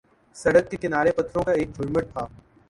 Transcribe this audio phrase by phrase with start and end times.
[0.35, 2.25] سڑک کے کنارے پتھروں کا ایک جھرمٹ تھا